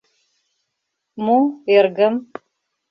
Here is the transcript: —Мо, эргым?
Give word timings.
—Мо, 1.25 1.39
эргым? 1.75 2.15